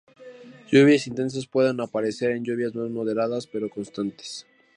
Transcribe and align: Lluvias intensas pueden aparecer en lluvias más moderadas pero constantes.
Lluvias 0.71 1.05
intensas 1.05 1.45
pueden 1.45 1.79
aparecer 1.79 2.31
en 2.31 2.43
lluvias 2.43 2.73
más 2.73 2.89
moderadas 2.89 3.45
pero 3.45 3.69
constantes. 3.69 4.47